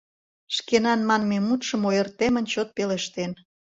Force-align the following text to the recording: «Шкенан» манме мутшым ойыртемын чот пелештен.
«Шкенан» 0.55 1.01
манме 1.09 1.37
мутшым 1.47 1.81
ойыртемын 1.89 2.45
чот 2.51 2.69
пелештен. 2.75 3.31